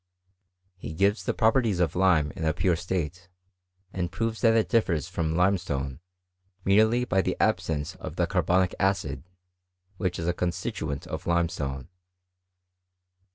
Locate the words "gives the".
0.95-1.33